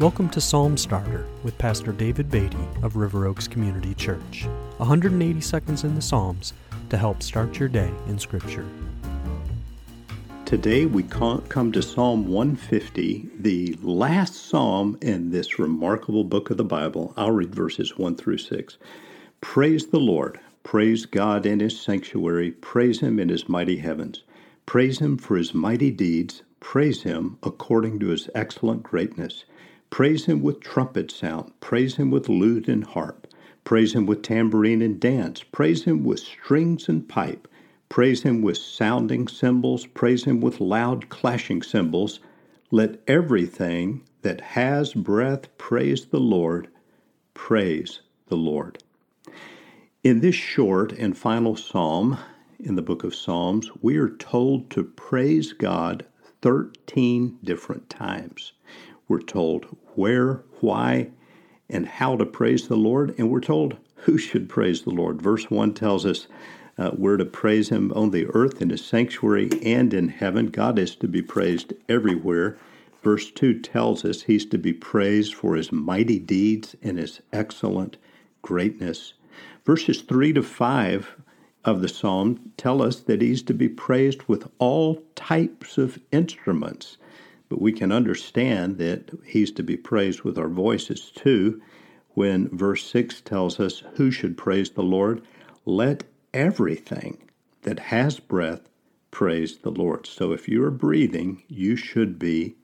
[0.00, 4.46] Welcome to Psalm Starter with Pastor David Beatty of River Oaks Community Church.
[4.76, 6.52] 180 seconds in the Psalms
[6.90, 8.64] to help start your day in Scripture.
[10.44, 16.62] Today we come to Psalm 150, the last psalm in this remarkable book of the
[16.64, 17.12] Bible.
[17.16, 18.78] I'll read verses 1 through 6.
[19.40, 20.38] Praise the Lord.
[20.62, 22.52] Praise God in his sanctuary.
[22.52, 24.22] Praise him in his mighty heavens.
[24.64, 26.44] Praise him for his mighty deeds.
[26.60, 29.44] Praise him according to his excellent greatness.
[29.90, 31.52] Praise him with trumpet sound.
[31.60, 33.26] Praise him with lute and harp.
[33.64, 35.42] Praise him with tambourine and dance.
[35.42, 37.48] Praise him with strings and pipe.
[37.88, 39.86] Praise him with sounding cymbals.
[39.86, 42.20] Praise him with loud clashing cymbals.
[42.70, 46.68] Let everything that has breath praise the Lord.
[47.34, 48.78] Praise the Lord.
[50.04, 52.18] In this short and final psalm
[52.60, 56.04] in the book of Psalms, we are told to praise God
[56.42, 58.52] 13 different times.
[59.08, 61.10] We're told where, why,
[61.68, 65.20] and how to praise the Lord, and we're told who should praise the Lord.
[65.20, 66.28] Verse 1 tells us
[66.78, 70.46] uh, we're to praise Him on the earth, in His sanctuary, and in heaven.
[70.46, 72.56] God is to be praised everywhere.
[73.02, 77.96] Verse 2 tells us He's to be praised for His mighty deeds and His excellent
[78.42, 79.14] greatness.
[79.64, 81.16] Verses 3 to 5
[81.64, 86.96] of the psalm tell us that He's to be praised with all types of instruments.
[87.48, 91.62] But we can understand that he's to be praised with our voices too
[92.10, 95.22] when verse 6 tells us who should praise the Lord.
[95.64, 96.04] Let
[96.34, 97.18] everything
[97.62, 98.68] that has breath
[99.10, 100.06] praise the Lord.
[100.06, 102.56] So if you are breathing, you should be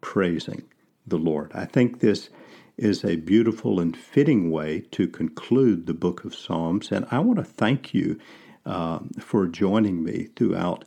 [0.00, 0.64] praising
[1.06, 1.50] the Lord.
[1.54, 2.28] I think this
[2.76, 6.92] is a beautiful and fitting way to conclude the book of Psalms.
[6.92, 8.18] And I want to thank you
[8.66, 10.84] uh, for joining me throughout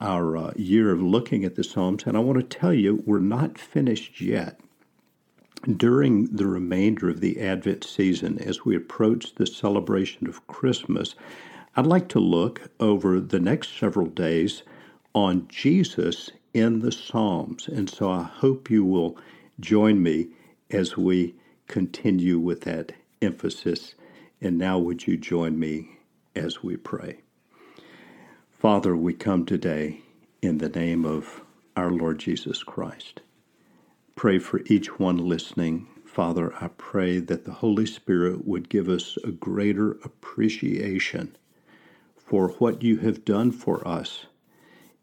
[0.00, 3.18] our uh, year of looking at the Psalms, and I want to tell you, we're
[3.18, 4.60] not finished yet.
[5.76, 11.14] During the remainder of the Advent season, as we approach the celebration of Christmas,
[11.76, 14.62] I'd like to look over the next several days
[15.14, 17.68] on Jesus in the Psalms.
[17.68, 19.16] And so I hope you will
[19.60, 20.28] join me
[20.70, 21.34] as we
[21.66, 23.94] continue with that emphasis.
[24.40, 25.98] And now, would you join me
[26.36, 27.18] as we pray?
[28.58, 30.00] Father, we come today
[30.42, 31.42] in the name of
[31.76, 33.20] our Lord Jesus Christ.
[34.16, 35.86] Pray for each one listening.
[36.04, 41.36] Father, I pray that the Holy Spirit would give us a greater appreciation
[42.16, 44.26] for what you have done for us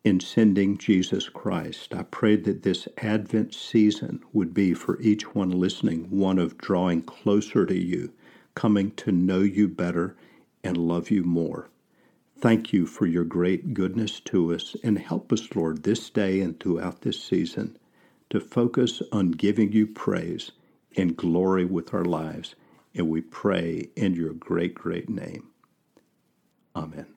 [0.03, 1.95] in sending Jesus Christ.
[1.95, 7.03] I pray that this Advent season would be for each one listening one of drawing
[7.03, 8.11] closer to you,
[8.53, 10.17] coming to know you better
[10.61, 11.69] and love you more.
[12.45, 16.59] Thank you for your great goodness to us, and help us, Lord, this day and
[16.59, 17.79] throughout this season
[18.29, 20.51] to focus on giving you praise
[20.95, 22.53] and glory with our lives.
[22.95, 25.49] And we pray in your great, great name.
[26.75, 27.14] Amen.